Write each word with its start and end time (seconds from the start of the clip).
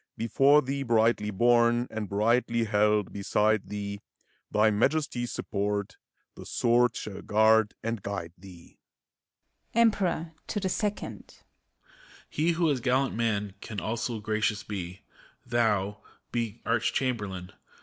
Before 0.17 0.63
thee 0.63 0.81
brightly 0.81 1.29
borne, 1.29 1.85
and 1.91 2.09
brightly 2.09 2.63
held 2.63 3.13
beside 3.13 3.69
thee, 3.69 4.01
ACT 4.01 4.41
IV, 4.47 4.53
217 4.53 4.59
Thy 4.63 4.71
Majesty's 4.79 5.31
support, 5.31 5.97
the 6.33 6.43
sword 6.43 6.95
shall 6.95 7.21
guard 7.21 7.75
and 7.83 8.01
guide 8.01 8.33
thee! 8.35 8.79
EMPEROR 9.75 10.33
(to 10.47 10.59
the 10.59 10.69
Second). 10.69 11.43
He 12.27 12.53
who 12.53 12.71
as 12.71 12.79
gallant 12.81 13.13
man 13.13 13.53
can 13.61 13.79
also 13.79 14.19
gracious 14.19 14.63
be, 14.63 15.01
Thou,— 15.45 16.01
be 16.31 16.63
Arch 16.65 16.93
Chamberlain! 16.93 17.51